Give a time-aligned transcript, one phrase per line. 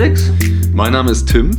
[0.00, 0.32] Felix.
[0.72, 1.50] Mein Name ist Tim.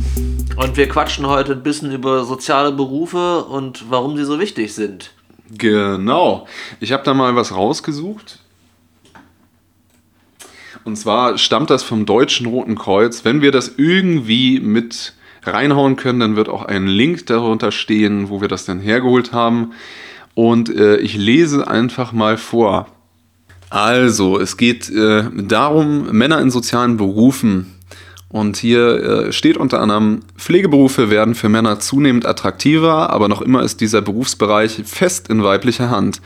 [0.56, 5.12] Und wir quatschen heute ein bisschen über soziale Berufe und warum sie so wichtig sind.
[5.56, 6.48] Genau.
[6.80, 8.40] Ich habe da mal was rausgesucht.
[10.82, 13.24] Und zwar stammt das vom Deutschen Roten Kreuz.
[13.24, 15.12] Wenn wir das irgendwie mit
[15.44, 19.70] reinhauen können, dann wird auch ein Link darunter stehen, wo wir das dann hergeholt haben.
[20.34, 22.88] Und äh, ich lese einfach mal vor.
[23.70, 27.71] Also, es geht äh, darum, Männer in sozialen Berufen.
[28.32, 33.62] Und hier äh, steht unter anderem, Pflegeberufe werden für Männer zunehmend attraktiver, aber noch immer
[33.62, 36.22] ist dieser Berufsbereich fest in weiblicher Hand.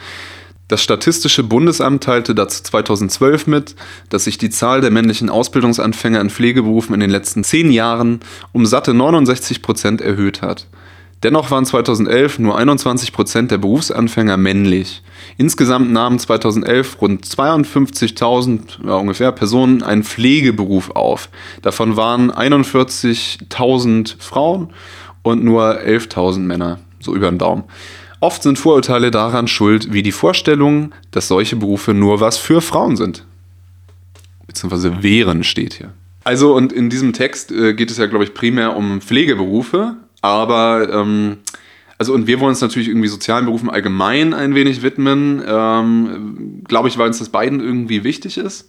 [0.68, 3.74] Das Statistische Bundesamt teilte dazu 2012 mit,
[4.08, 8.20] dass sich die Zahl der männlichen Ausbildungsanfänger in Pflegeberufen in den letzten zehn Jahren
[8.52, 10.68] um satte 69 Prozent erhöht hat.
[11.22, 15.02] Dennoch waren 2011 nur 21 Prozent der Berufsanfänger männlich.
[15.38, 21.30] Insgesamt nahmen 2011 rund 52.000 ja, ungefähr Personen einen Pflegeberuf auf.
[21.62, 24.72] Davon waren 41.000 Frauen
[25.22, 27.64] und nur 11.000 Männer, so über den Daumen.
[28.20, 32.96] Oft sind Vorurteile daran schuld, wie die Vorstellung, dass solche Berufe nur was für Frauen
[32.96, 33.24] sind.
[34.46, 35.92] Beziehungsweise wären steht hier.
[36.24, 39.96] Also, und in diesem Text äh, geht es ja, glaube ich, primär um Pflegeberufe,
[40.28, 41.38] aber, ähm,
[41.98, 46.88] also, und wir wollen uns natürlich irgendwie sozialen Berufen allgemein ein wenig widmen, ähm, glaube
[46.88, 48.68] ich, weil uns das beiden irgendwie wichtig ist.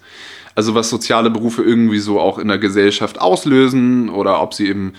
[0.56, 4.94] Also, was soziale Berufe irgendwie so auch in der Gesellschaft auslösen oder ob sie eben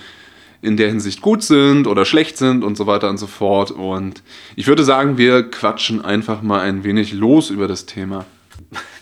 [0.61, 3.71] in der Hinsicht gut sind oder schlecht sind und so weiter und so fort.
[3.71, 4.21] Und
[4.55, 8.25] ich würde sagen, wir quatschen einfach mal ein wenig los über das Thema.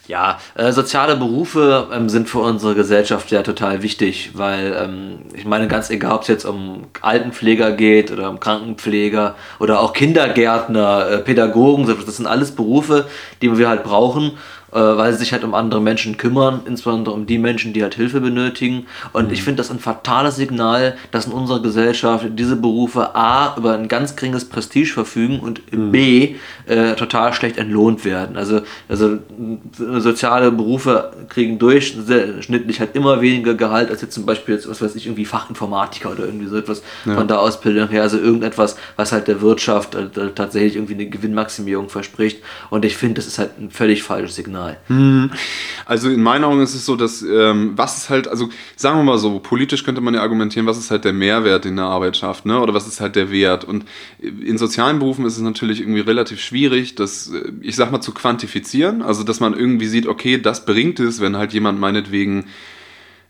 [0.08, 5.44] Ja, äh, soziale Berufe ähm, sind für unsere Gesellschaft ja total wichtig, weil ähm, ich
[5.44, 11.09] meine, ganz egal, ob es jetzt um Altenpfleger geht oder um Krankenpfleger oder auch Kindergärtner,
[11.09, 13.08] äh, Pädagogen, das sind alles Berufe,
[13.41, 14.38] die wir halt brauchen
[14.72, 18.19] weil sie sich halt um andere Menschen kümmern, insbesondere um die Menschen, die halt Hilfe
[18.19, 18.86] benötigen.
[19.14, 19.34] Und mhm.
[19.34, 23.88] ich finde das ein fatales Signal, dass in unserer Gesellschaft diese Berufe A über ein
[23.88, 25.91] ganz geringes Prestige verfügen und mhm.
[25.91, 28.36] B äh, total schlecht entlohnt werden.
[28.36, 29.19] Also, also
[29.78, 34.96] soziale Berufe kriegen durchschnittlich halt immer weniger Gehalt als jetzt zum Beispiel jetzt, was weiß
[34.96, 37.16] ich, irgendwie Fachinformatiker oder irgendwie so etwas ja.
[37.16, 38.02] von der Ausbildung her.
[38.02, 42.41] Also irgendetwas, was halt der Wirtschaft äh, tatsächlich irgendwie eine Gewinnmaximierung verspricht.
[42.70, 44.78] Und ich finde, das ist halt ein völlig falsches Signal emotional.
[44.88, 45.31] Hm.
[45.85, 49.03] Also in meinen Augen ist es so, dass ähm, was ist halt, also sagen wir
[49.03, 52.18] mal so, politisch könnte man ja argumentieren, was ist halt der Mehrwert, in der Arbeit
[52.18, 52.59] schafft, ne?
[52.59, 53.63] Oder was ist halt der Wert?
[53.63, 53.85] Und
[54.19, 58.13] in sozialen Berufen ist es natürlich irgendwie relativ schwierig, das, äh, ich sag mal, zu
[58.13, 59.01] quantifizieren.
[59.01, 62.46] Also dass man irgendwie sieht, okay, das bringt es, wenn halt jemand meinetwegen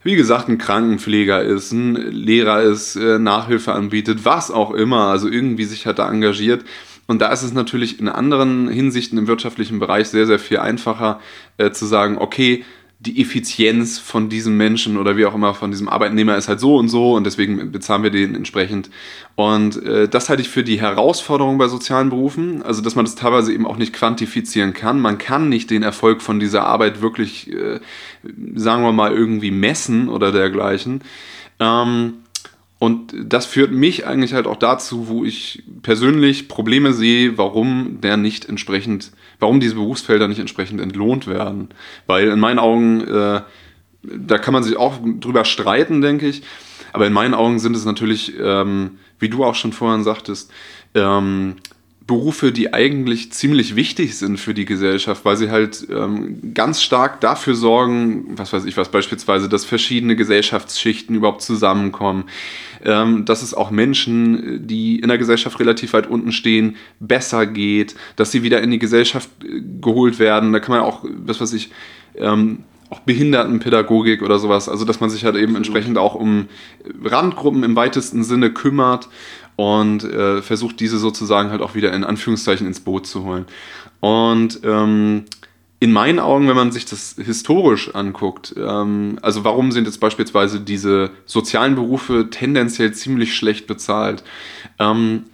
[0.04, 5.28] wie gesagt, ein Krankenpfleger ist, ein Lehrer ist, äh, Nachhilfe anbietet, was auch immer, also
[5.28, 6.64] irgendwie sich halt da engagiert.
[7.08, 11.20] Und da ist es natürlich in anderen Hinsichten im wirtschaftlichen Bereich sehr, sehr viel einfacher
[11.58, 12.64] äh, zu sagen, okay,
[13.00, 16.78] die Effizienz von diesem Menschen oder wie auch immer von diesem Arbeitnehmer ist halt so
[16.78, 18.90] und so und deswegen bezahlen wir den entsprechend.
[19.36, 23.14] Und äh, das halte ich für die Herausforderung bei sozialen Berufen, also dass man das
[23.14, 25.00] teilweise eben auch nicht quantifizieren kann.
[25.00, 27.80] Man kann nicht den Erfolg von dieser Arbeit wirklich, äh,
[28.56, 31.02] sagen wir mal, irgendwie messen oder dergleichen.
[31.60, 32.14] Ähm,
[32.80, 38.18] und das führt mich eigentlich halt auch dazu, wo ich persönlich Probleme sehe, warum der
[38.18, 41.70] nicht entsprechend, warum diese Berufsfelder nicht entsprechend entlohnt werden.
[42.06, 43.42] Weil in meinen Augen, äh,
[44.04, 46.44] da kann man sich auch drüber streiten, denke ich.
[46.94, 50.52] Aber in meinen Augen sind es natürlich, ähm, wie du auch schon vorhin sagtest,
[50.94, 51.56] ähm,
[52.08, 57.20] Berufe, die eigentlich ziemlich wichtig sind für die Gesellschaft, weil sie halt ähm, ganz stark
[57.20, 62.24] dafür sorgen, was weiß ich was beispielsweise, dass verschiedene Gesellschaftsschichten überhaupt zusammenkommen,
[62.84, 67.96] ähm, dass es auch Menschen, die in der Gesellschaft relativ weit unten stehen, besser geht,
[68.16, 70.54] dass sie wieder in die Gesellschaft äh, geholt werden.
[70.54, 71.72] Da kann man auch, was weiß ich,
[72.16, 76.48] ähm, auch Behindertenpädagogik oder sowas, also dass man sich halt eben entsprechend auch um
[77.04, 79.10] Randgruppen im weitesten Sinne kümmert
[79.58, 83.46] und äh, versucht diese sozusagen halt auch wieder in Anführungszeichen ins Boot zu holen.
[84.00, 85.26] Und ähm,
[85.80, 90.60] in meinen Augen, wenn man sich das historisch anguckt, ähm, also warum sind jetzt beispielsweise
[90.60, 94.24] diese sozialen Berufe tendenziell ziemlich schlecht bezahlt?
[94.80, 95.26] Ähm,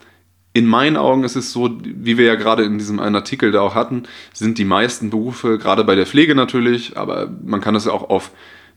[0.51, 3.61] in meinen Augen ist es so, wie wir ja gerade in diesem einen Artikel da
[3.61, 4.03] auch hatten,
[4.33, 8.09] sind die meisten Berufe, gerade bei der Pflege natürlich, aber man kann das ja auch
[8.09, 8.31] auf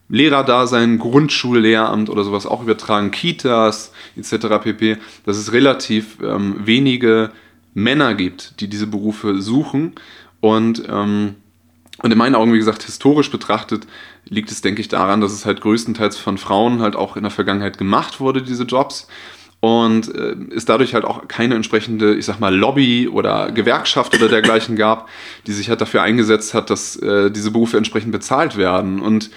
[0.09, 4.47] Lehrerdasein, Grundschullehramt oder sowas auch übertragen, Kitas etc.
[4.63, 7.33] pp, dass es relativ ähm, wenige
[7.75, 9.97] Männer gibt, die diese Berufe suchen.
[10.41, 11.35] Und, ähm,
[12.03, 13.87] und in meinen Augen, wie gesagt, historisch betrachtet,
[14.29, 17.31] liegt es, denke ich, daran, dass es halt größtenteils von Frauen halt auch in der
[17.31, 19.09] Vergangenheit gemacht wurde, diese Jobs.
[19.61, 24.29] Und äh, es dadurch halt auch keine entsprechende, ich sag mal, Lobby oder Gewerkschaft oder
[24.29, 25.09] dergleichen gab,
[25.47, 29.01] die sich halt dafür eingesetzt hat, dass äh, diese Berufe entsprechend bezahlt werden.
[29.01, 29.31] Und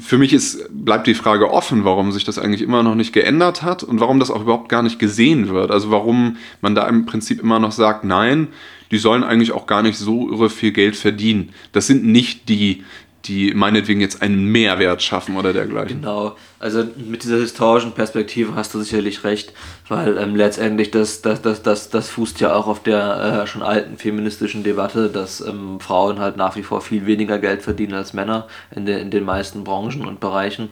[0.00, 3.62] für mich ist, bleibt die Frage offen, warum sich das eigentlich immer noch nicht geändert
[3.62, 5.70] hat und warum das auch überhaupt gar nicht gesehen wird.
[5.70, 8.48] Also warum man da im Prinzip immer noch sagt, nein,
[8.92, 11.52] die sollen eigentlich auch gar nicht so irre viel Geld verdienen.
[11.72, 12.84] Das sind nicht die,
[13.24, 16.00] die meinetwegen jetzt einen Mehrwert schaffen oder dergleichen.
[16.00, 19.54] Genau, also mit dieser historischen Perspektive hast du sicherlich recht,
[19.88, 23.62] weil ähm, letztendlich das, das, das, das, das fußt ja auch auf der äh, schon
[23.62, 28.12] alten feministischen Debatte, dass ähm, Frauen halt nach wie vor viel weniger Geld verdienen als
[28.12, 30.68] Männer in, de, in den meisten Branchen und Bereichen.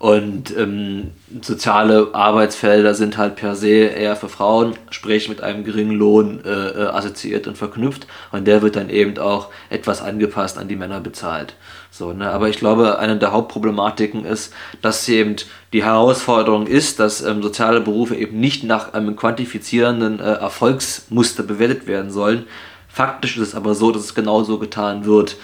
[0.00, 1.10] Und ähm,
[1.42, 6.48] soziale Arbeitsfelder sind halt per se eher für Frauen, sprich mit einem geringen Lohn äh,
[6.48, 8.06] äh, assoziiert und verknüpft.
[8.32, 11.54] Und der wird dann eben auch etwas angepasst an die Männer bezahlt.
[11.90, 12.30] So, ne?
[12.30, 15.36] Aber ich glaube, eine der Hauptproblematiken ist, dass eben
[15.74, 21.86] die Herausforderung ist, dass ähm, soziale Berufe eben nicht nach einem quantifizierenden äh, Erfolgsmuster bewertet
[21.86, 22.46] werden sollen.
[22.88, 25.36] Faktisch ist es aber so, dass es genauso getan wird.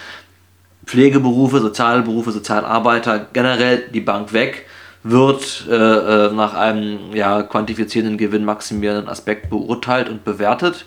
[0.86, 4.66] Pflegeberufe, Sozialberufe, Sozialarbeiter, generell die Bank weg,
[5.02, 10.84] wird äh, äh, nach einem ja, quantifizierenden, gewinnmaximierenden Aspekt beurteilt und bewertet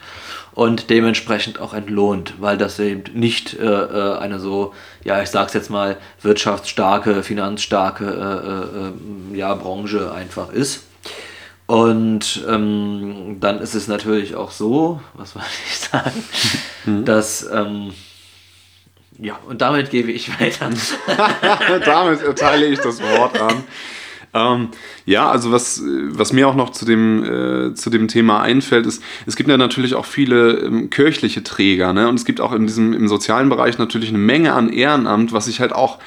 [0.54, 4.74] und dementsprechend auch entlohnt, weil das eben nicht äh, äh eine so,
[5.04, 8.06] ja, ich sag's jetzt mal, wirtschaftsstarke, finanzstarke
[9.34, 10.84] äh, äh, ja, Branche einfach ist.
[11.66, 16.24] Und ähm, dann ist es natürlich auch so, was soll ich sagen,
[16.86, 17.06] mhm.
[17.06, 17.94] dass ähm,
[19.22, 20.70] ja, und damit gebe ich weiter.
[21.86, 23.64] damit erteile ich das Wort an.
[24.34, 24.70] Ähm,
[25.06, 29.04] ja, also was, was mir auch noch zu dem, äh, zu dem Thema einfällt, ist,
[29.26, 32.08] es gibt ja natürlich auch viele ähm, kirchliche Träger, ne?
[32.08, 35.48] Und es gibt auch in diesem, im sozialen Bereich natürlich eine Menge an Ehrenamt, was
[35.48, 35.98] ich halt auch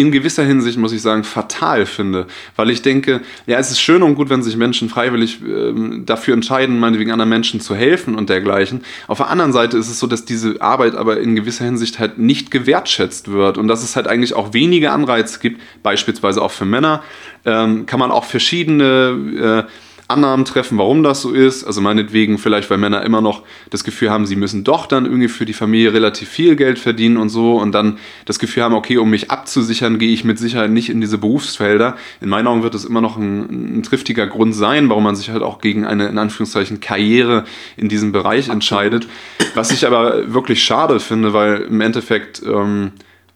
[0.00, 2.26] in gewisser Hinsicht, muss ich sagen, fatal finde.
[2.56, 6.32] Weil ich denke, ja, es ist schön und gut, wenn sich Menschen freiwillig ähm, dafür
[6.32, 8.82] entscheiden, meinetwegen anderen Menschen zu helfen und dergleichen.
[9.08, 12.18] Auf der anderen Seite ist es so, dass diese Arbeit aber in gewisser Hinsicht halt
[12.18, 16.64] nicht gewertschätzt wird und dass es halt eigentlich auch wenige Anreize gibt, beispielsweise auch für
[16.64, 17.02] Männer,
[17.44, 21.64] ähm, kann man auch verschiedene äh, Annahmen treffen, warum das so ist.
[21.64, 25.28] Also meinetwegen vielleicht, weil Männer immer noch das Gefühl haben, sie müssen doch dann irgendwie
[25.28, 28.98] für die Familie relativ viel Geld verdienen und so und dann das Gefühl haben, okay,
[28.98, 31.96] um mich abzusichern, gehe ich mit Sicherheit nicht in diese Berufsfelder.
[32.20, 35.30] In meinen Augen wird es immer noch ein, ein triftiger Grund sein, warum man sich
[35.30, 37.44] halt auch gegen eine, in Anführungszeichen, Karriere
[37.76, 39.08] in diesem Bereich entscheidet.
[39.54, 42.92] Was ich aber wirklich schade finde, weil im Endeffekt ähm,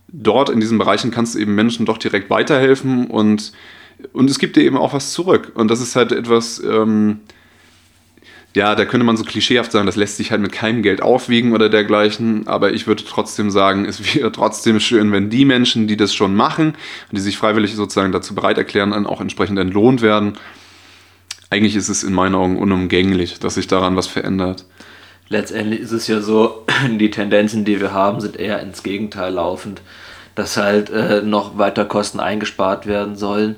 [0.09, 3.53] dort in diesen Bereichen kannst du eben Menschen doch direkt weiterhelfen und
[4.13, 5.53] und es gibt dir eben auch was zurück.
[5.55, 7.21] Und das ist halt etwas, ähm,
[8.55, 11.53] ja, da könnte man so klischeehaft sagen, das lässt sich halt mit keinem Geld aufwiegen
[11.53, 12.47] oder dergleichen.
[12.47, 16.37] Aber ich würde trotzdem sagen, es wäre trotzdem schön, wenn die Menschen, die das schon
[16.37, 16.77] machen und
[17.13, 20.35] die sich freiwillig sozusagen dazu bereit erklären, dann auch entsprechend entlohnt werden.
[21.51, 24.65] Eigentlich ist es in meinen Augen unumgänglich, dass sich daran was verändert.
[25.29, 29.83] Letztendlich ist es ja so, die Tendenzen, die wir haben, sind eher ins Gegenteil laufend,
[30.37, 33.57] dass halt äh, noch weiter Kosten eingespart werden sollen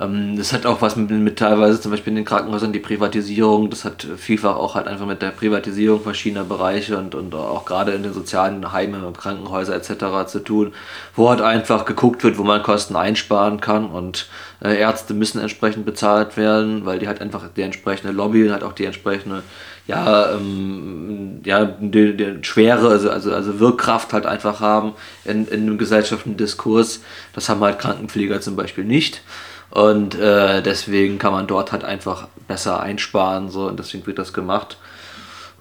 [0.00, 3.84] das hat auch was mit, mit, teilweise zum Beispiel in den Krankenhäusern die Privatisierung, das
[3.84, 8.02] hat vielfach auch halt einfach mit der Privatisierung verschiedener Bereiche und, und auch gerade in
[8.02, 10.26] den sozialen Heimen und Krankenhäuser etc.
[10.26, 10.72] zu tun,
[11.14, 14.26] wo halt einfach geguckt wird, wo man Kosten einsparen kann und
[14.64, 18.64] äh, Ärzte müssen entsprechend bezahlt werden, weil die halt einfach die entsprechende Lobby und halt
[18.64, 19.42] auch die entsprechende
[19.86, 24.92] ja, ähm, ja, die, die Schwere, also, also, also Wirkkraft halt einfach haben
[25.24, 27.00] in, in einem gesellschaftlichen Diskurs.
[27.32, 29.22] Das haben halt Krankenpfleger zum Beispiel nicht.
[29.70, 34.32] Und äh, deswegen kann man dort halt einfach besser einsparen, so und deswegen wird das
[34.32, 34.76] gemacht.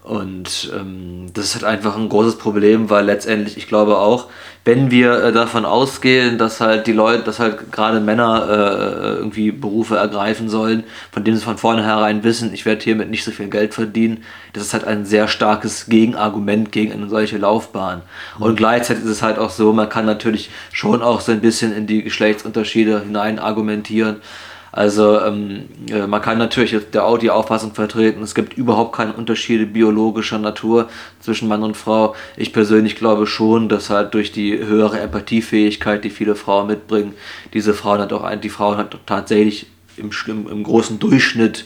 [0.09, 4.25] Und ähm, das ist halt einfach ein großes Problem, weil letztendlich, ich glaube auch,
[4.65, 9.51] wenn wir äh, davon ausgehen, dass halt die Leute, dass halt gerade Männer äh, irgendwie
[9.51, 13.51] Berufe ergreifen sollen, von denen sie von vornherein wissen, ich werde hiermit nicht so viel
[13.51, 14.23] Geld verdienen,
[14.53, 18.01] das ist halt ein sehr starkes Gegenargument gegen eine solche Laufbahn.
[18.39, 21.71] Und gleichzeitig ist es halt auch so, man kann natürlich schon auch so ein bisschen
[21.71, 24.21] in die Geschlechtsunterschiede hinein argumentieren.
[24.71, 29.65] Also ähm, äh, man kann natürlich der, die Auffassung vertreten, es gibt überhaupt keine Unterschiede
[29.65, 32.15] biologischer Natur zwischen Mann und Frau.
[32.37, 37.13] Ich persönlich glaube schon, dass halt durch die höhere Empathiefähigkeit, die viele Frauen mitbringen,
[37.53, 41.65] diese Frauen halt auch die Frauen halt tatsächlich im, im, im großen Durchschnitt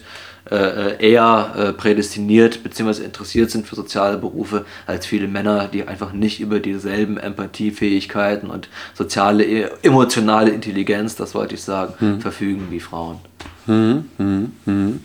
[0.50, 3.04] eher äh, prädestiniert bzw.
[3.04, 8.68] interessiert sind für soziale Berufe als viele Männer, die einfach nicht über dieselben Empathiefähigkeiten und
[8.94, 12.22] soziale, e, emotionale Intelligenz, das wollte ich sagen, hm.
[12.22, 13.20] verfügen wie Frauen.
[13.66, 15.00] Hm, hm, hm.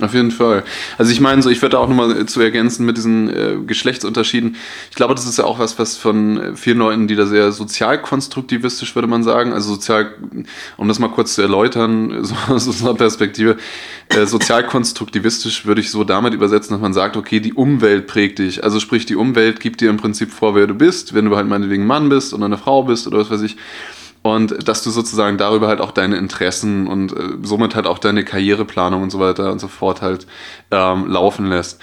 [0.00, 0.62] Auf jeden Fall.
[0.96, 4.54] Also ich meine, so ich würde auch nochmal zu ergänzen mit diesen äh, Geschlechtsunterschieden.
[4.90, 7.50] Ich glaube, das ist ja auch was, was von äh, vielen Leuten, die da sehr
[7.50, 10.14] sozialkonstruktivistisch, würde man sagen, also sozial,
[10.76, 13.56] um das mal kurz zu erläutern, so aus unserer Perspektive,
[14.08, 18.62] äh, sozialkonstruktivistisch würde ich so damit übersetzen, dass man sagt, okay, die Umwelt prägt dich.
[18.62, 21.48] Also sprich, die Umwelt gibt dir im Prinzip vor, wer du bist, wenn du halt
[21.48, 23.56] meinetwegen Mann bist oder eine Frau bist oder was weiß ich
[24.34, 28.24] und dass du sozusagen darüber halt auch deine Interessen und äh, somit halt auch deine
[28.24, 30.26] Karriereplanung und so weiter und so fort halt
[30.70, 31.80] ähm, laufen lässt.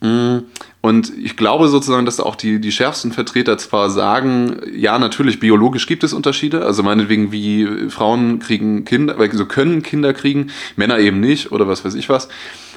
[0.00, 0.38] Mm,
[0.80, 5.86] und ich glaube sozusagen, dass auch die, die schärfsten Vertreter zwar sagen, ja, natürlich, biologisch
[5.86, 11.20] gibt es Unterschiede, also meinetwegen, wie Frauen kriegen Kinder, also können Kinder kriegen, Männer eben
[11.20, 12.28] nicht oder was weiß ich was.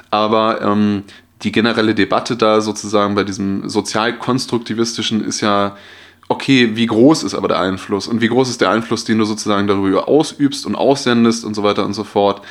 [0.09, 1.03] Aber ähm,
[1.43, 5.77] die generelle Debatte da sozusagen bei diesem sozialkonstruktivistischen ist ja,
[6.29, 9.25] okay, wie groß ist aber der Einfluss und wie groß ist der Einfluss, den du
[9.25, 12.41] sozusagen darüber ausübst und aussendest und so weiter und so fort.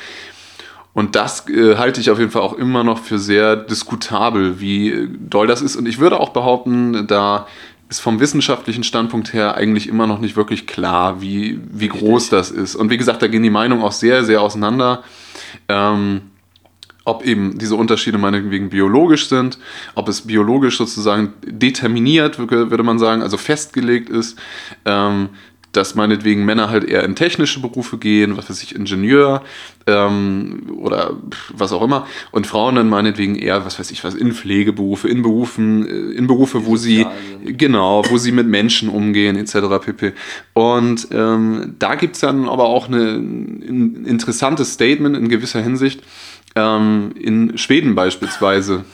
[0.93, 5.07] Und das äh, halte ich auf jeden Fall auch immer noch für sehr diskutabel, wie
[5.17, 5.77] doll das ist.
[5.77, 7.47] Und ich würde auch behaupten, da
[7.87, 12.51] ist vom wissenschaftlichen Standpunkt her eigentlich immer noch nicht wirklich klar, wie, wie groß das
[12.51, 12.75] ist.
[12.75, 15.03] Und wie gesagt, da gehen die Meinungen auch sehr, sehr auseinander.
[15.69, 16.21] Ähm,
[17.09, 19.57] ob eben diese Unterschiede meinetwegen biologisch sind,
[19.95, 24.37] ob es biologisch sozusagen determiniert, würde man sagen, also festgelegt ist,
[24.85, 25.29] ähm,
[25.71, 29.43] dass meinetwegen Männer halt eher in technische Berufe gehen, was weiß ich, Ingenieur
[29.85, 31.13] ähm, oder
[31.53, 35.21] was auch immer, und Frauen dann meinetwegen eher, was weiß ich, was in Pflegeberufe, in
[35.21, 37.05] Berufen, äh, in Berufe, wo sie
[37.45, 39.79] genau, wo sie mit Menschen umgehen, etc.
[39.79, 40.13] pp.
[40.53, 46.01] Und ähm, da gibt es dann aber auch ein interessantes Statement in gewisser Hinsicht
[46.59, 48.85] ähm, in Schweden beispielsweise.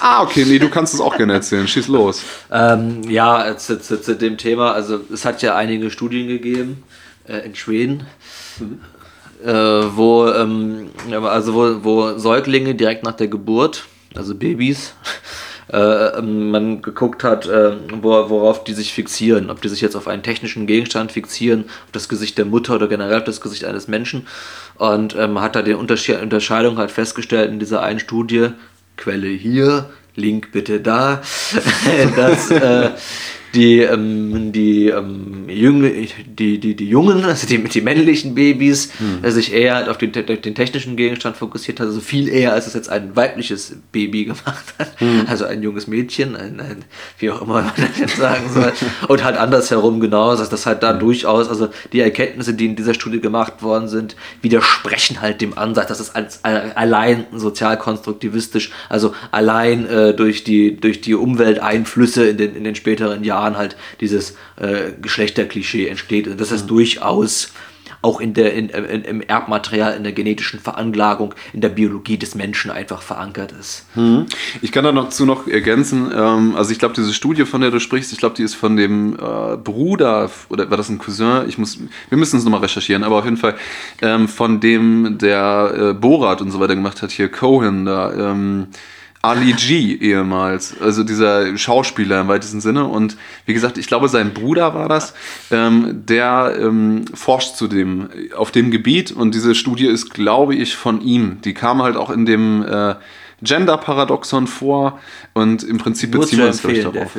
[0.00, 1.66] ah, okay, nee, du kannst es auch gerne erzählen.
[1.66, 2.22] Schieß los.
[2.50, 6.82] Ähm, ja, zu, zu, zu, dem Thema, also es hat ja einige Studien gegeben
[7.26, 8.06] äh, in Schweden.
[8.58, 8.80] Mhm.
[9.44, 9.52] Äh,
[9.96, 14.94] wo, ähm, also wo, wo Säuglinge direkt nach der Geburt, also Babys,
[15.72, 17.72] äh, ähm, man geguckt hat, äh,
[18.02, 19.50] worauf die sich fixieren.
[19.50, 22.88] Ob die sich jetzt auf einen technischen Gegenstand fixieren, auf das Gesicht der Mutter oder
[22.88, 24.26] generell auf das Gesicht eines Menschen.
[24.76, 28.48] Und ähm, hat da die Unterscheidung halt festgestellt in dieser einen Studie,
[28.96, 31.22] Quelle hier, Link bitte da,
[32.16, 32.90] dass äh,
[33.54, 35.82] die, ähm, die, ähm, Jüng
[36.26, 39.24] die, die, die Jungen, also die, die männlichen Babys, hm.
[39.24, 42.74] äh, sich eher auf den, den technischen Gegenstand fokussiert hat, also viel eher, als es
[42.74, 45.00] jetzt ein weibliches Baby gemacht hat.
[45.00, 45.24] Hm.
[45.26, 46.84] Also ein junges Mädchen, ein, ein,
[47.18, 48.72] wie auch immer man das jetzt sagen soll.
[49.08, 51.00] Und halt andersherum genauso, dass das halt da hm.
[51.00, 55.88] durchaus, also die Erkenntnisse, die in dieser Studie gemacht worden sind, widersprechen halt dem Ansatz,
[55.88, 62.54] dass es als, allein sozialkonstruktivistisch, also allein äh, durch, die, durch die Umwelteinflüsse in den,
[62.54, 66.28] in den späteren Jahren Jahren halt dieses äh, Geschlechterklischee entsteht.
[66.28, 66.68] Und dass das mhm.
[66.68, 67.52] durchaus
[68.02, 72.34] auch in der, in, in, im Erbmaterial, in der genetischen Veranlagung, in der Biologie des
[72.34, 73.84] Menschen einfach verankert ist.
[73.94, 74.24] Mhm.
[74.62, 77.70] Ich kann da noch zu noch ergänzen, ähm, also ich glaube, diese Studie, von der
[77.70, 81.46] du sprichst, ich glaube, die ist von dem äh, Bruder, oder war das ein Cousin?
[81.46, 81.78] Ich muss,
[82.08, 83.56] wir müssen es nochmal recherchieren, aber auf jeden Fall
[84.00, 88.68] ähm, von dem, der äh, Borat und so weiter gemacht hat, hier Cohen da, ähm,
[89.22, 92.86] Ali G ehemals, also dieser Schauspieler im weitesten Sinne.
[92.86, 95.12] Und wie gesagt, ich glaube, sein Bruder war das,
[95.50, 99.12] ähm, der ähm, forscht zu dem, auf dem Gebiet.
[99.12, 101.42] Und diese Studie ist, glaube ich, von ihm.
[101.44, 102.94] Die kam halt auch in dem äh,
[103.42, 104.98] Gender-Paradoxon vor.
[105.34, 107.16] Und im Prinzip beziehen wir uns, glaube ich, darauf.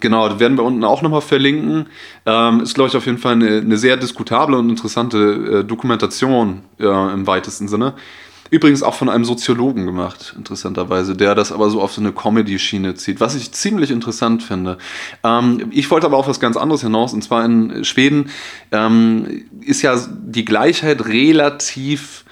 [0.00, 1.86] Genau, das werden wir unten auch nochmal verlinken.
[2.26, 6.62] Ähm, ist, glaube ich, auf jeden Fall eine, eine sehr diskutable und interessante äh, Dokumentation
[6.80, 7.94] äh, im weitesten Sinne.
[8.50, 12.94] Übrigens auch von einem Soziologen gemacht, interessanterweise, der das aber so auf so eine Comedy-Schiene
[12.94, 14.78] zieht, was ich ziemlich interessant finde.
[15.24, 18.30] Ähm, ich wollte aber auf was ganz anderes hinaus, und zwar in Schweden
[18.72, 22.24] ähm, ist ja die Gleichheit relativ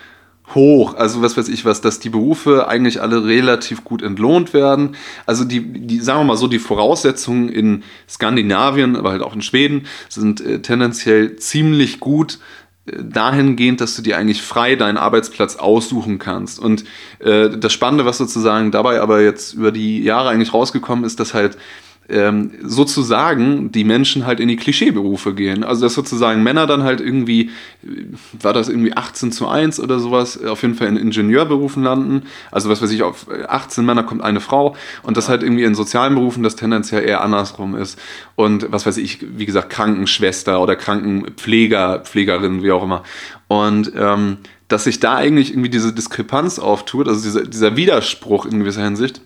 [0.55, 0.95] hoch.
[0.95, 4.97] Also was weiß ich was, dass die Berufe eigentlich alle relativ gut entlohnt werden.
[5.27, 9.43] Also die, die sagen wir mal so, die Voraussetzungen in Skandinavien, aber halt auch in
[9.43, 12.39] Schweden sind äh, tendenziell ziemlich gut
[12.87, 16.59] dahingehend, dass du dir eigentlich frei deinen Arbeitsplatz aussuchen kannst.
[16.59, 16.85] Und
[17.21, 21.33] äh, das Spannende, was sozusagen dabei aber jetzt über die Jahre eigentlich rausgekommen ist, dass
[21.33, 21.57] halt
[22.09, 25.65] ähm, sozusagen die Menschen halt in die Klischeeberufe gehen.
[25.65, 27.51] Also dass sozusagen Männer dann halt irgendwie,
[28.41, 32.23] war das irgendwie 18 zu 1 oder sowas, auf jeden Fall in Ingenieurberufen landen.
[32.51, 35.75] Also was weiß ich, auf 18 Männer kommt eine Frau und das halt irgendwie in
[35.75, 37.99] sozialen Berufen das tendenziell eher andersrum ist.
[38.37, 43.03] Und was weiß ich, wie gesagt, Krankenschwester oder Krankenpfleger, Pflegerin, wie auch immer.
[43.49, 48.61] Und ähm, dass sich da eigentlich irgendwie diese Diskrepanz auftut, also dieser, dieser Widerspruch in
[48.61, 49.21] gewisser Hinsicht,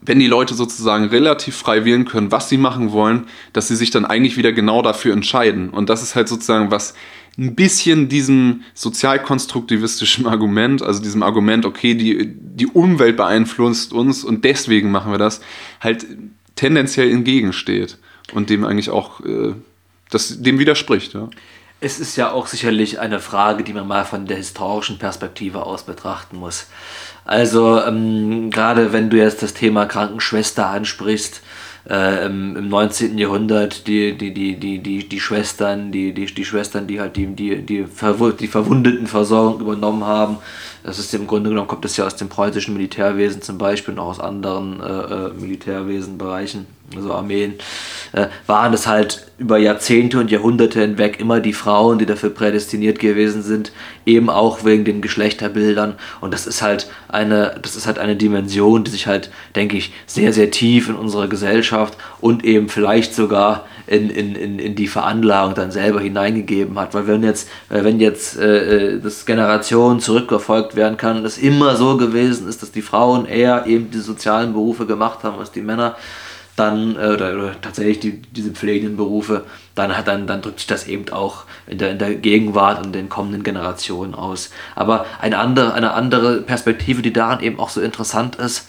[0.00, 3.90] wenn die Leute sozusagen relativ frei wählen können, was sie machen wollen, dass sie sich
[3.90, 5.70] dann eigentlich wieder genau dafür entscheiden.
[5.70, 6.94] Und das ist halt sozusagen was
[7.38, 14.44] ein bisschen diesem sozialkonstruktivistischen Argument, also diesem Argument, okay, die, die Umwelt beeinflusst uns und
[14.44, 15.40] deswegen machen wir das,
[15.80, 16.06] halt
[16.56, 17.98] tendenziell entgegensteht
[18.32, 19.54] und dem eigentlich auch äh,
[20.10, 21.14] das dem widerspricht.
[21.14, 21.28] Ja.
[21.80, 25.84] Es ist ja auch sicherlich eine Frage, die man mal von der historischen Perspektive aus
[25.84, 26.66] betrachten muss.
[27.28, 31.42] Also ähm, gerade wenn du jetzt das Thema Krankenschwester ansprichst,
[31.86, 33.18] äh, im, im 19.
[33.18, 37.26] Jahrhundert die, die, die, die, die, die Schwestern, die, die, die Schwestern, die halt die,
[37.26, 40.38] die, die, die Verwundetenversorgung übernommen haben.
[40.82, 44.00] Das ist im Grunde genommen, kommt das ja aus dem preußischen Militärwesen zum Beispiel und
[44.00, 46.66] auch aus anderen äh, äh Militärwesenbereichen
[46.96, 47.54] also Armeen,
[48.12, 52.98] äh, waren es halt über Jahrzehnte und Jahrhunderte hinweg immer die Frauen, die dafür prädestiniert
[52.98, 53.72] gewesen sind,
[54.04, 55.94] eben auch wegen den Geschlechterbildern.
[56.20, 59.92] Und das ist halt eine, das ist halt eine Dimension, die sich halt, denke ich,
[60.06, 64.88] sehr, sehr tief in unserer Gesellschaft und eben vielleicht sogar in, in, in, in die
[64.88, 66.94] Veranlagung dann selber hineingegeben hat.
[66.94, 71.76] Weil wenn jetzt, wenn jetzt äh, äh, das Generationen zurückverfolgt werden kann und es immer
[71.76, 75.62] so gewesen ist, dass die Frauen eher eben die sozialen Berufe gemacht haben als die
[75.62, 75.96] Männer,
[76.58, 80.66] dann, äh, oder, oder, tatsächlich die, diese pflegenden Berufe, dann, hat, dann, dann drückt sich
[80.66, 84.50] das eben auch in der, in der Gegenwart und den kommenden Generationen aus.
[84.74, 88.68] Aber eine andere, eine andere Perspektive, die daran eben auch so interessant ist,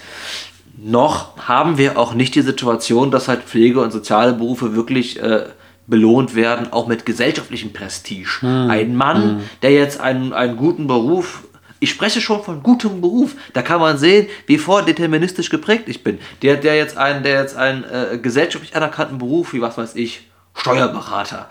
[0.82, 5.46] noch haben wir auch nicht die Situation, dass halt Pflege- und soziale Berufe wirklich äh,
[5.88, 8.42] belohnt werden, auch mit gesellschaftlichem Prestige.
[8.42, 8.70] Hm.
[8.70, 9.40] Ein Mann, hm.
[9.62, 11.44] der jetzt einen, einen guten Beruf
[11.80, 13.36] ich spreche schon von gutem Beruf.
[13.54, 16.20] Da kann man sehen, wie vordeterministisch geprägt ich bin.
[16.42, 20.26] Der, der jetzt einen, der jetzt einen äh, gesellschaftlich anerkannten Beruf, wie was weiß ich,
[20.56, 21.48] Steuerberater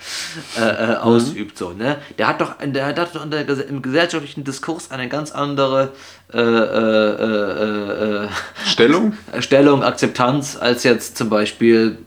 [0.58, 0.96] äh, äh, mhm.
[0.96, 1.96] ausübt, so, ne?
[2.18, 5.92] Der hat doch, der hat doch der, im gesellschaftlichen Diskurs eine ganz andere
[6.32, 8.28] äh, äh, äh,
[8.66, 9.14] Stellung?
[9.38, 11.98] Stellung, Akzeptanz als jetzt zum Beispiel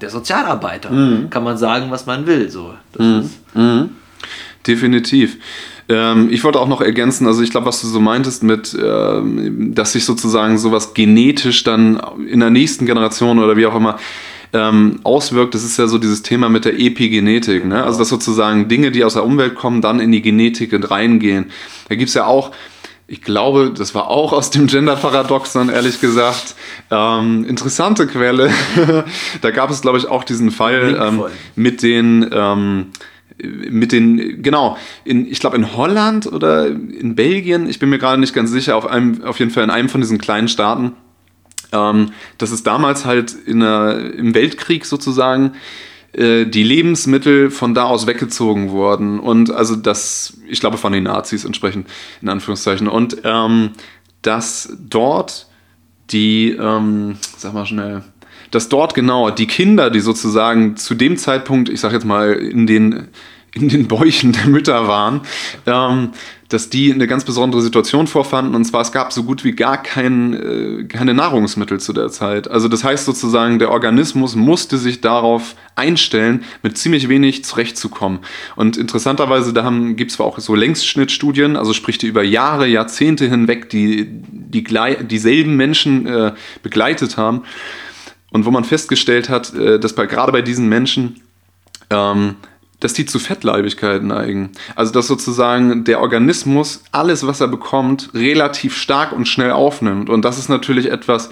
[0.00, 0.90] der Sozialarbeiter.
[0.90, 1.30] Mhm.
[1.30, 2.74] Kann man sagen, was man will, so.
[2.98, 3.30] Mhm.
[3.54, 3.90] mhm.
[4.66, 5.36] Definitiv.
[5.88, 9.74] Ähm, ich wollte auch noch ergänzen, also ich glaube, was du so meintest mit, ähm,
[9.74, 13.98] dass sich sozusagen sowas genetisch dann in der nächsten Generation oder wie auch immer
[14.52, 17.64] ähm, auswirkt, das ist ja so dieses Thema mit der Epigenetik.
[17.64, 17.82] Ne?
[17.82, 21.46] Also dass sozusagen Dinge, die aus der Umwelt kommen, dann in die Genetik reingehen.
[21.88, 22.52] Da gibt es ja auch
[23.10, 26.54] ich glaube, das war auch aus dem Gender-Paradoxon, ehrlich gesagt.
[26.90, 28.50] Ähm, interessante Quelle.
[29.40, 31.24] da gab es, glaube ich, auch diesen Fall ähm,
[31.56, 32.88] mit den ähm,
[33.42, 38.20] mit den, genau, in, ich glaube in Holland oder in Belgien, ich bin mir gerade
[38.20, 40.92] nicht ganz sicher, auf, einem, auf jeden Fall in einem von diesen kleinen Staaten,
[41.72, 45.52] ähm, dass es damals halt in einer, im Weltkrieg sozusagen
[46.12, 51.04] äh, die Lebensmittel von da aus weggezogen wurden und also das, ich glaube von den
[51.04, 51.86] Nazis entsprechend,
[52.20, 53.70] in Anführungszeichen, und ähm,
[54.22, 55.46] dass dort
[56.10, 58.02] die, ähm, sag mal schnell,
[58.50, 62.66] dass dort genau die Kinder, die sozusagen zu dem Zeitpunkt, ich sag jetzt mal, in
[62.66, 63.08] den,
[63.52, 65.22] in den Bäuchen der Mütter waren,
[65.66, 66.10] ähm,
[66.48, 68.54] dass die eine ganz besondere Situation vorfanden.
[68.54, 72.50] Und zwar, es gab so gut wie gar kein, äh, keine Nahrungsmittel zu der Zeit.
[72.50, 78.20] Also das heißt sozusagen, der Organismus musste sich darauf einstellen, mit ziemlich wenig zurechtzukommen.
[78.56, 83.28] Und interessanterweise, da gibt es zwar auch so Längsschnittstudien, also sprich die über Jahre, Jahrzehnte
[83.28, 84.64] hinweg die, die
[85.04, 86.32] dieselben Menschen äh,
[86.62, 87.42] begleitet haben
[88.30, 91.20] und wo man festgestellt hat, äh, dass bei, gerade bei diesen Menschen,
[91.90, 92.36] ähm,
[92.80, 94.50] dass die zu Fettleibigkeit neigen.
[94.76, 100.08] Also dass sozusagen der Organismus alles, was er bekommt, relativ stark und schnell aufnimmt.
[100.08, 101.30] Und das ist natürlich etwas,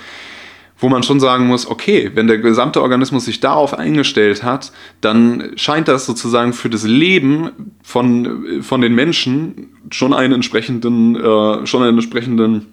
[0.79, 5.53] wo man schon sagen muss, okay, wenn der gesamte Organismus sich darauf eingestellt hat, dann
[5.57, 11.83] scheint das sozusagen für das Leben von, von den Menschen schon einen entsprechenden, äh, schon
[11.83, 12.67] einen entsprechenden,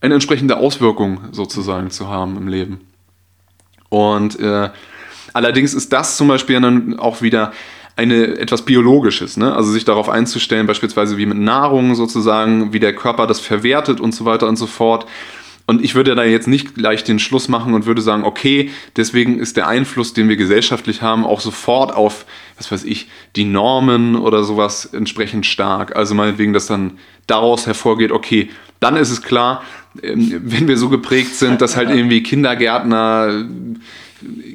[0.00, 2.80] eine entsprechende Auswirkung sozusagen zu haben im Leben.
[3.90, 4.70] Und äh,
[5.34, 7.52] allerdings ist das zum Beispiel dann auch wieder
[7.96, 9.54] eine etwas Biologisches, ne?
[9.54, 14.14] also sich darauf einzustellen, beispielsweise wie mit Nahrung sozusagen, wie der Körper das verwertet und
[14.14, 15.06] so weiter und so fort.
[15.70, 19.38] Und ich würde da jetzt nicht gleich den Schluss machen und würde sagen, okay, deswegen
[19.38, 22.26] ist der Einfluss, den wir gesellschaftlich haben, auch sofort auf,
[22.58, 23.06] was weiß ich,
[23.36, 25.94] die Normen oder sowas entsprechend stark.
[25.94, 28.48] Also meinetwegen, dass dann daraus hervorgeht, okay,
[28.80, 29.62] dann ist es klar,
[30.02, 33.44] ähm, wenn wir so geprägt sind, dass halt irgendwie Kindergärtner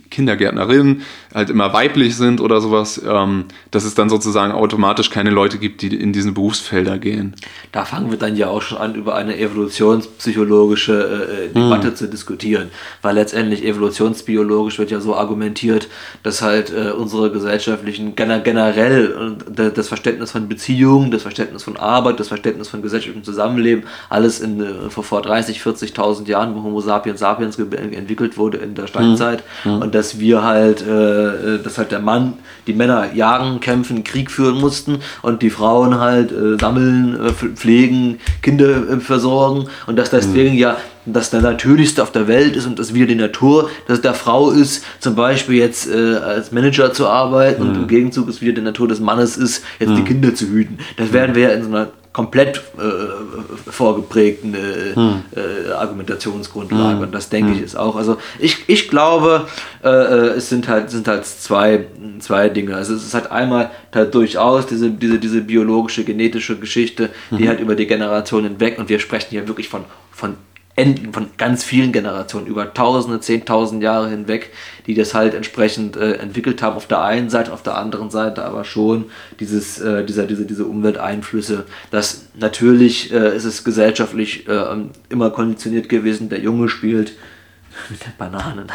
[0.09, 1.01] Kindergärtnerinnen
[1.33, 5.81] halt immer weiblich sind oder sowas, ähm, dass es dann sozusagen automatisch keine Leute gibt,
[5.81, 7.35] die in diesen Berufsfelder gehen.
[7.71, 11.95] Da fangen wir dann ja auch schon an, über eine evolutionspsychologische äh, äh Debatte hm.
[11.95, 12.69] zu diskutieren,
[13.01, 15.87] weil letztendlich evolutionsbiologisch wird ja so argumentiert,
[16.23, 22.19] dass halt äh, unsere gesellschaftlichen generell äh, das Verständnis von Beziehungen, das Verständnis von Arbeit,
[22.19, 26.81] das Verständnis von gesellschaftlichem Zusammenleben, alles in, äh, vor, vor 30, 40.000 Jahren, wo Homo
[26.81, 29.81] sapiens sapiens entwickelt wurde in der Steinzeit, hm Mhm.
[29.81, 32.33] Und dass wir halt, äh, äh, dass halt der Mann,
[32.67, 38.19] die Männer jagen, kämpfen, Krieg führen mussten und die Frauen halt äh, sammeln, äh, pflegen,
[38.41, 40.59] Kinder äh, versorgen und dass deswegen mhm.
[40.59, 44.01] ja das der natürlichste auf der Welt ist und dass wieder die Natur, dass es
[44.01, 47.69] der Frau ist, zum Beispiel jetzt äh, als Manager zu arbeiten mhm.
[47.69, 50.05] und im Gegenzug ist wieder die Natur des Mannes ist, jetzt die mhm.
[50.05, 50.79] Kinder zu hüten.
[50.97, 55.23] Das werden wir ja in so einer komplett äh, vorgeprägten äh, hm.
[55.35, 56.95] äh, Argumentationsgrundlage.
[56.95, 57.01] Hm.
[57.01, 57.57] Und das denke hm.
[57.57, 57.97] ich ist auch.
[57.97, 59.49] Also ich, ich glaube,
[59.83, 61.87] äh, äh, es sind halt, sind halt zwei,
[62.19, 62.73] zwei Dinge.
[62.73, 67.47] Also es ist halt einmal halt durchaus diese, diese, diese biologische, genetische Geschichte, die mhm.
[67.49, 70.37] halt über die Generationen hinweg, und wir sprechen hier wirklich von, von
[70.77, 74.51] Enden von ganz vielen Generationen, über Tausende, Zehntausend Jahre hinweg,
[74.87, 78.43] die das halt entsprechend äh, entwickelt haben, auf der einen Seite, auf der anderen Seite
[78.43, 79.05] aber schon
[79.39, 81.65] dieses, äh, dieser, diese, diese Umwelteinflüsse.
[81.91, 84.65] Das natürlich äh, ist es gesellschaftlich äh,
[85.09, 87.13] immer konditioniert gewesen, der Junge spielt
[87.89, 88.67] mit der Banane,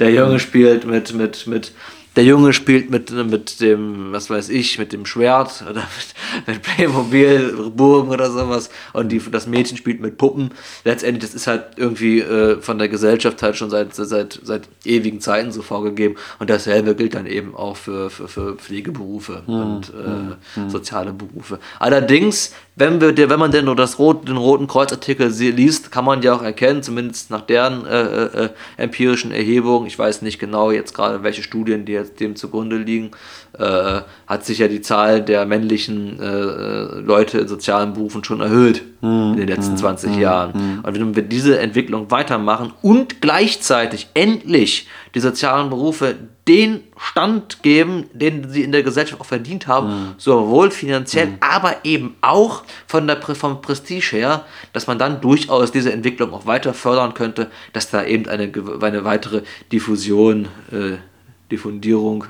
[0.00, 1.72] der Junge spielt mit, mit, mit
[2.16, 5.82] der Junge spielt mit, mit dem, was weiß ich, mit dem Schwert oder
[6.46, 10.50] mit, mit Playmobil, Burgen oder sowas und die, das Mädchen spielt mit Puppen.
[10.84, 15.20] Letztendlich, das ist halt irgendwie äh, von der Gesellschaft halt schon seit, seit, seit ewigen
[15.20, 19.54] Zeiten so vorgegeben und dasselbe gilt dann eben auch für, für, für Pflegeberufe mhm.
[19.54, 20.70] und äh, mhm.
[20.70, 21.58] soziale Berufe.
[21.78, 26.22] Allerdings wenn, wir, wenn man denn nur das Rot, den Roten Kreuzartikel liest, kann man
[26.22, 28.48] ja auch erkennen, zumindest nach deren äh, äh,
[28.78, 33.12] empirischen Erhebungen, ich weiß nicht genau jetzt gerade, welche Studien die jetzt dem zugrunde liegen,
[33.58, 38.82] äh, hat sich ja die Zahl der männlichen äh, Leute in sozialen Berufen schon erhöht
[39.00, 40.54] hm, in den letzten hm, 20 hm, Jahren.
[40.54, 40.80] Hm.
[40.82, 46.16] Und wenn wir diese Entwicklung weitermachen und gleichzeitig endlich die sozialen Berufe
[46.48, 50.14] den Stand geben, den sie in der Gesellschaft auch verdient haben, hm.
[50.18, 51.36] sowohl finanziell, hm.
[51.40, 56.46] aber eben auch von der, vom Prestige her, dass man dann durchaus diese Entwicklung auch
[56.46, 60.96] weiter fördern könnte, dass da eben eine, eine weitere Diffusion äh,
[61.52, 62.24] Diffundierung,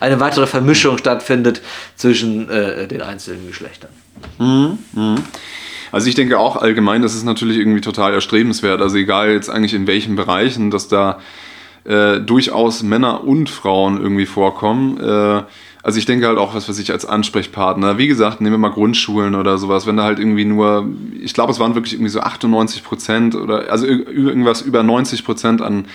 [0.00, 1.62] eine weitere Vermischung stattfindet
[1.96, 3.90] zwischen äh, den einzelnen Geschlechtern.
[4.38, 5.16] Mhm, mh.
[5.92, 8.80] Also ich denke auch allgemein, das ist natürlich irgendwie total erstrebenswert.
[8.80, 11.20] Also egal jetzt eigentlich in welchen Bereichen, dass da
[11.84, 15.00] äh, durchaus Männer und Frauen irgendwie vorkommen.
[15.00, 15.42] Äh,
[15.82, 17.96] also ich denke halt auch, was weiß ich, als Ansprechpartner.
[17.96, 20.88] Wie gesagt, nehmen wir mal Grundschulen oder sowas, wenn da halt irgendwie nur,
[21.22, 25.62] ich glaube, es waren wirklich irgendwie so 98 Prozent oder also irgendwas über 90 Prozent
[25.62, 25.86] an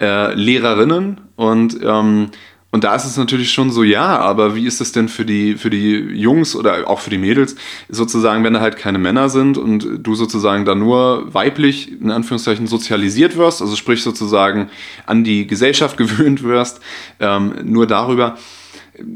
[0.00, 2.30] äh, Lehrerinnen und ähm,
[2.72, 5.56] und da ist es natürlich schon so, ja, aber wie ist es denn für die,
[5.56, 7.56] für die Jungs oder auch für die Mädels,
[7.88, 12.68] sozusagen, wenn da halt keine Männer sind und du sozusagen da nur weiblich, in Anführungszeichen,
[12.68, 14.70] sozialisiert wirst, also sprich sozusagen
[15.04, 16.80] an die Gesellschaft gewöhnt wirst,
[17.18, 18.38] ähm, nur darüber,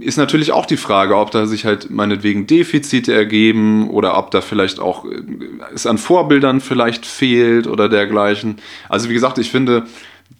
[0.00, 4.40] ist natürlich auch die Frage, ob da sich halt meinetwegen Defizite ergeben oder ob da
[4.40, 5.22] vielleicht auch äh,
[5.72, 8.56] es an Vorbildern vielleicht fehlt oder dergleichen.
[8.88, 9.84] Also wie gesagt, ich finde,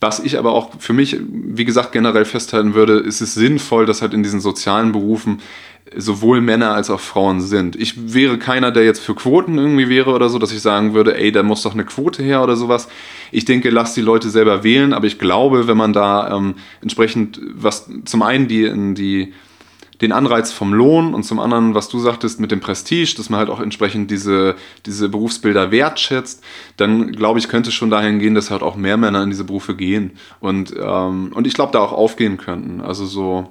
[0.05, 4.03] was ich aber auch für mich, wie gesagt, generell festhalten würde, ist es sinnvoll, dass
[4.03, 5.40] halt in diesen sozialen Berufen
[5.97, 7.75] sowohl Männer als auch Frauen sind.
[7.75, 11.17] Ich wäre keiner, der jetzt für Quoten irgendwie wäre oder so, dass ich sagen würde,
[11.17, 12.87] ey, da muss doch eine Quote her oder sowas.
[13.33, 17.40] Ich denke, lass die Leute selber wählen, aber ich glaube, wenn man da ähm, entsprechend
[17.55, 19.33] was zum einen die die
[20.05, 23.38] den Anreiz vom Lohn und zum anderen, was du sagtest, mit dem Prestige, dass man
[23.38, 26.45] halt auch entsprechend diese, diese Berufsbilder wertschätzt,
[26.77, 29.45] dann glaube ich, könnte es schon dahin gehen, dass halt auch mehr Männer in diese
[29.45, 32.83] Berufe gehen und, ähm, und ich glaube, da auch aufgehen könnten.
[32.83, 33.49] Also so.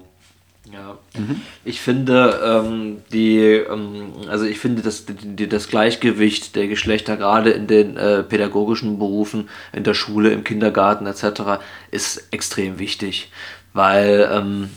[0.71, 1.41] Ja, mhm.
[1.65, 7.49] ich finde, ähm, die, ähm, also ich finde, dass die, das Gleichgewicht der Geschlechter gerade
[7.49, 11.63] in den äh, pädagogischen Berufen, in der Schule, im Kindergarten etc.
[11.89, 13.31] ist extrem wichtig,
[13.73, 14.69] weil ähm,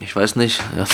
[0.00, 0.62] ich weiß nicht.
[0.76, 0.84] Ja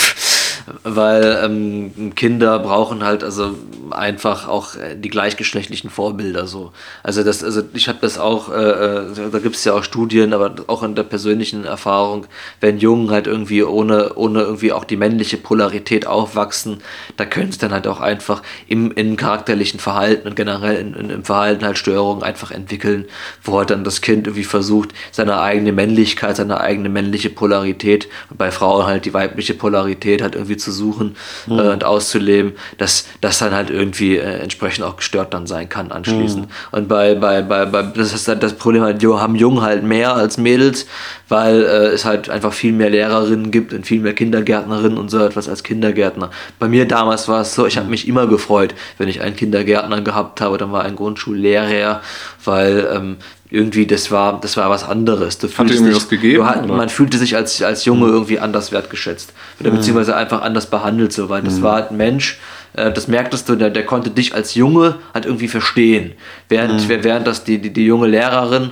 [0.83, 3.55] weil ähm, Kinder brauchen halt also
[3.91, 6.71] einfach auch äh, die gleichgeschlechtlichen Vorbilder so.
[7.03, 10.33] Also das, also ich habe das auch, äh, äh da gibt es ja auch Studien,
[10.33, 12.25] aber auch in der persönlichen Erfahrung,
[12.59, 16.79] wenn Jungen halt irgendwie ohne, ohne irgendwie auch die männliche Polarität aufwachsen,
[17.15, 21.09] da können sie dann halt auch einfach im, im charakterlichen Verhalten und generell in, in,
[21.09, 23.05] im Verhalten halt Störungen einfach entwickeln,
[23.43, 28.37] wo halt dann das Kind irgendwie versucht, seine eigene Männlichkeit, seine eigene männliche Polarität und
[28.37, 31.15] bei Frauen halt die weibliche Polarität halt irgendwie zu suchen
[31.47, 31.59] mhm.
[31.59, 35.91] äh, und auszuleben, dass das dann halt irgendwie äh, entsprechend auch gestört dann sein kann
[35.91, 36.45] anschließend.
[36.45, 36.51] Mhm.
[36.71, 40.15] Und bei, bei, bei, bei, das ist halt das Problem halt, haben Jungen halt mehr
[40.15, 40.85] als Mädels,
[41.29, 45.19] weil äh, es halt einfach viel mehr Lehrerinnen gibt und viel mehr Kindergärtnerinnen und so
[45.19, 46.31] etwas als Kindergärtner.
[46.59, 50.01] Bei mir damals war es so, ich habe mich immer gefreut, wenn ich einen Kindergärtner
[50.01, 52.01] gehabt habe, dann war ein Grundschullehrer,
[52.43, 53.17] weil ähm,
[53.49, 55.37] irgendwie, das war, das war was anderes.
[55.37, 56.45] Du Hat dir irgendwie was gegeben?
[56.45, 59.33] Hat, man fühlte sich als, als Junge irgendwie anders wertgeschätzt.
[59.59, 59.77] Oder mhm.
[59.77, 61.61] beziehungsweise einfach anders behandelt, so, weil das mhm.
[61.61, 62.39] war halt ein Mensch,
[62.73, 66.13] äh, das merktest du, der, der konnte dich als Junge halt irgendwie verstehen.
[66.49, 67.03] Während, mhm.
[67.03, 68.71] während das die, die, die junge Lehrerin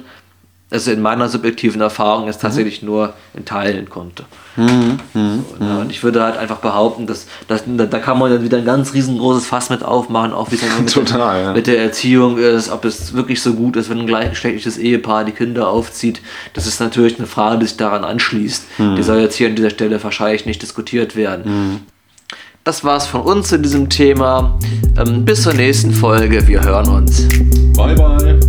[0.71, 2.89] also in meiner subjektiven Erfahrung jetzt tatsächlich mhm.
[2.89, 4.25] nur in Teilen konnte.
[4.55, 4.99] Mhm.
[5.13, 5.45] Mhm.
[5.49, 5.79] So, ne?
[5.79, 8.93] Und ich würde halt einfach behaupten, dass, dass da kann man dann wieder ein ganz
[8.93, 11.53] riesengroßes Fass mit aufmachen, auch wie es mit, Total, der, ja.
[11.53, 15.33] mit der Erziehung ist, ob es wirklich so gut ist, wenn ein gleichgeschlechtliches Ehepaar die
[15.33, 16.21] Kinder aufzieht.
[16.53, 18.65] Das ist natürlich eine Frage, die sich daran anschließt.
[18.79, 18.95] Mhm.
[18.95, 21.43] Die soll jetzt hier an dieser Stelle wahrscheinlich nicht diskutiert werden.
[21.45, 21.79] Mhm
[22.65, 24.57] das war's von uns zu diesem Thema.
[24.97, 26.47] Ähm, bis zur nächsten Folge.
[26.47, 27.27] Wir hören uns.
[27.77, 28.39] Bye, bye.